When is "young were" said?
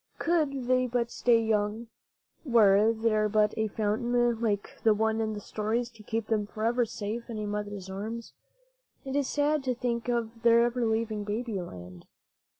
1.39-2.91